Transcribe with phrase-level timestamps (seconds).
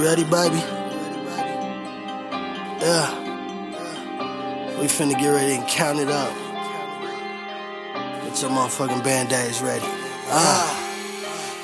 [0.00, 0.56] You ready, baby?
[2.80, 3.04] Yeah.
[4.80, 6.32] We finna get ready and count it up.
[8.24, 9.84] Get your motherfucking band-aids ready.
[10.32, 10.72] Ah.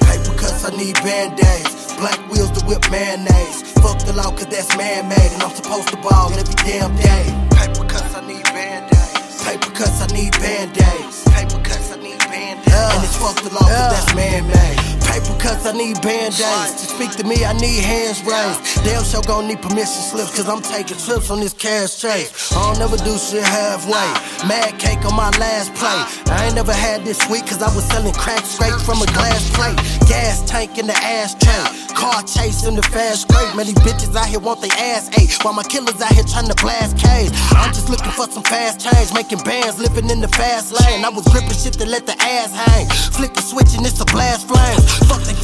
[0.00, 1.92] Paper cuts, I need band-aids.
[1.96, 3.70] Black wheels to whip mayonnaise.
[3.84, 5.32] Fuck the law, cause that's man-made.
[5.34, 7.36] And I'm supposed to ball every damn day.
[7.50, 9.44] Paper cuts, I need band-aids.
[9.44, 11.24] Paper cuts, I need band-aids.
[11.28, 12.96] Paper cuts, I need band-aids.
[12.96, 14.81] And it's fuck the law, cause that's man-made.
[15.12, 16.72] Paper cuts, I need band-aids.
[16.72, 18.80] To speak to me, I need hands raised.
[18.80, 22.32] Damn sure gon' need permission slips, cause I'm taking trips on this cash chase.
[22.56, 24.08] I don't never do shit halfway.
[24.48, 26.32] Mad cake on my last plate.
[26.32, 29.52] I ain't never had this sweet, cause I was selling crack straight from a glass
[29.52, 29.76] plate.
[30.08, 31.60] Gas tank in the ashtray.
[31.92, 33.52] Car chasing the fast straight.
[33.54, 35.36] Man, these bitches out here want they ass ate.
[35.44, 37.28] While my killers out here trying to blast K's.
[37.52, 39.12] I'm just looking for some fast change.
[39.12, 41.04] Making bands, living in the fast lane.
[41.04, 42.88] I was gripping shit to let the ass hang.
[43.12, 43.61] Flick the switch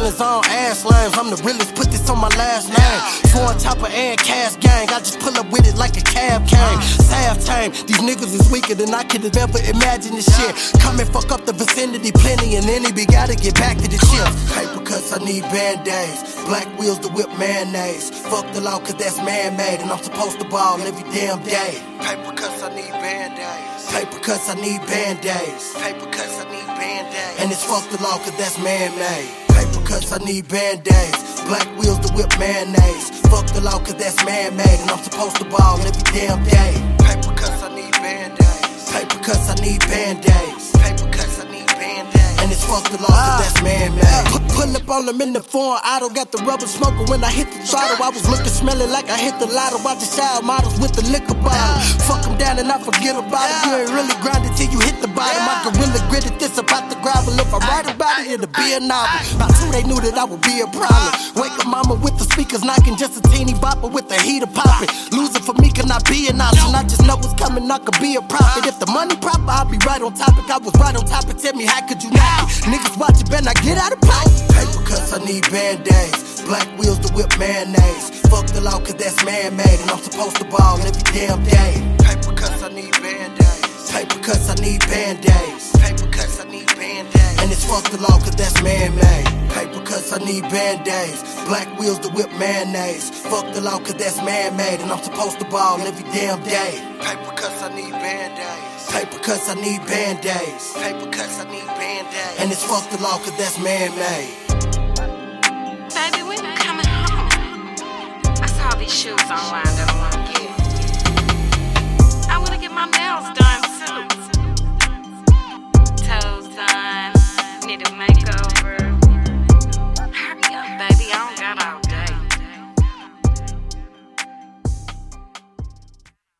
[0.00, 1.14] feelings on ass lames.
[1.18, 3.00] I'm the realest, put this on my last name.
[3.32, 4.88] Foreign chopper and cash gang.
[4.88, 6.80] I just pull up with it like a cab came.
[6.80, 7.72] Salve tame.
[7.86, 10.80] These niggas is weaker than I could have ever imagined this shit.
[10.80, 14.00] Come and fuck up the vicinity, plenty and any be gotta get back to the
[14.08, 14.36] chips.
[14.54, 16.44] Paper cuts, I need band-aids.
[16.48, 18.10] Black wheels to whip mayonnaise.
[18.10, 19.80] Fuck the law, cause that's man-made.
[19.80, 21.82] And I'm supposed to ball every damn day.
[22.00, 23.92] Paper cuts, I need band-aids.
[23.92, 25.74] Paper cuts, I need band-aids.
[25.76, 27.36] Paper cuts, I need band-aids.
[27.40, 29.28] And it's fuck the law, cause that's man-made.
[29.28, 29.49] Paper
[29.90, 31.42] cuts, I need band-aids.
[31.50, 33.10] Black wheels to whip mayonnaise.
[33.26, 34.78] Fuck the law, cause that's man-made.
[34.86, 36.72] And I'm supposed to ball every damn day.
[37.02, 38.90] Paper cuts, I need band-aids.
[38.92, 40.70] Paper cuts, I need band-aids.
[40.78, 42.38] Paper cuts, I need band-aids.
[42.40, 43.66] And it's fuck the law, cause that's ah.
[43.66, 44.26] man-made.
[44.30, 46.08] Put, pull up on them in the foreign auto.
[46.14, 47.98] Got the rubber smoker when I hit the throttle.
[47.98, 49.82] I was looking smelling like I hit the lotto.
[49.82, 51.58] Watch the child models with the liquor bottle.
[51.58, 52.06] Ah.
[52.06, 53.58] Fuck them down and I forget about it.
[53.66, 55.42] You ain't really grinding till you hit the bottom.
[55.42, 56.69] I gorilla gritted this about the gravel.
[57.40, 59.16] If I write about it, it'll be a novel.
[59.32, 61.12] About two, they knew that I would be a problem.
[61.40, 64.92] Wake up mama with the speakers knocking, just a teeny bopper with the heater popping.
[65.16, 66.76] Losing for me cannot be an option.
[66.76, 68.68] I just know what's coming, I could be a profit.
[68.68, 70.52] If the money proper, I'll be right on topic.
[70.52, 71.40] I was right on topic.
[71.40, 72.52] Tell me, how could you not?
[72.68, 74.36] Niggas watching, better not get out of pocket.
[74.52, 76.44] Paper cuts, I need band-aids.
[76.44, 78.20] Black wheels to whip mayonnaise.
[78.28, 79.80] Fuck the law, cause that's man-made.
[79.80, 81.80] And I'm supposed to ball every damn day.
[82.04, 83.88] Paper cuts, I need band-aids.
[83.88, 85.69] Paper cuts, I need band-aids.
[87.70, 89.26] Fuck the law, cause that's man-made.
[89.54, 91.22] Paper cuts, I need band-aids.
[91.46, 93.10] Black wheels to whip mayonnaise.
[93.10, 94.80] Fuck the law, cause that's man-made.
[94.80, 96.72] And I'm supposed to ball every damn day.
[97.00, 98.90] Paper cuts, I need band-aids.
[98.90, 100.64] Paper cuts, I need band-aids.
[100.74, 102.40] Paper cuts, I need band-aids.
[102.40, 104.34] And it's fuck the law, cause that's man-made.
[105.94, 107.30] Baby, when you coming home?
[108.42, 109.69] I saw these shoes online